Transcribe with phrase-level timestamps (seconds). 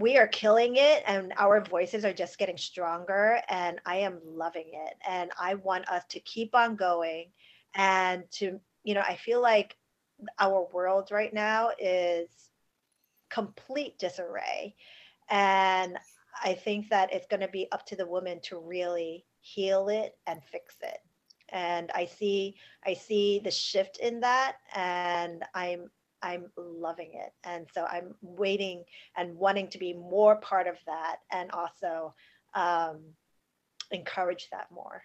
[0.00, 4.70] we are killing it and our voices are just getting stronger and i am loving
[4.72, 7.26] it and i want us to keep on going
[7.74, 9.76] and to you know i feel like
[10.38, 12.28] our world right now is
[13.28, 14.74] complete disarray
[15.30, 15.98] and
[16.44, 20.16] i think that it's going to be up to the woman to really heal it
[20.26, 20.98] and fix it
[21.48, 22.54] and i see
[22.86, 25.90] i see the shift in that and i'm
[26.22, 28.84] i'm loving it and so i'm waiting
[29.16, 32.14] and wanting to be more part of that and also
[32.54, 32.98] um
[33.90, 35.02] encourage that more